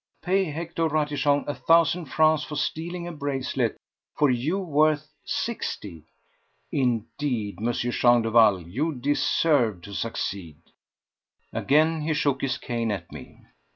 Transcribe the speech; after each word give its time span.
Pay 0.23 0.45
Hector 0.45 0.89
Ratichon 0.89 1.43
a 1.47 1.53
thousand 1.53 2.05
francs 2.05 2.43
for 2.43 2.55
stealing 2.55 3.07
a 3.07 3.11
bracelet 3.11 3.77
for 4.17 4.31
you 4.31 4.57
worth 4.57 5.13
sixty! 5.25 6.05
Indeed, 6.71 7.57
M. 7.61 7.71
Jean 7.71 8.23
Duval, 8.23 8.61
you 8.67 8.95
deserved 8.95 9.83
to 9.83 9.93
succeed!" 9.93 10.57
Again 11.53 12.01
he 12.01 12.15
shook 12.15 12.41
his 12.41 12.57
cane 12.57 12.89
at 12.89 13.11
me. 13.11 13.41